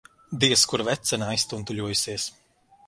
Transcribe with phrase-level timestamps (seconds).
[0.43, 2.29] Diez kur vecene aiztuntuļojusies.